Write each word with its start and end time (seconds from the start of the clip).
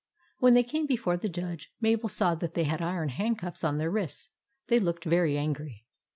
When 0.39 0.55
they 0.55 0.63
came 0.63 0.87
before 0.87 1.15
the 1.15 1.29
Judge, 1.29 1.69
Mabel 1.79 2.09
saw 2.09 2.33
that 2.33 2.55
they 2.55 2.63
had 2.63 2.81
iron 2.81 3.09
hand 3.09 3.37
cuffs 3.37 3.63
on 3.63 3.77
their 3.77 3.91
wrists. 3.91 4.29
They 4.65 4.79
looked 4.79 5.05
very 5.05 5.37
angry. 5.37 5.85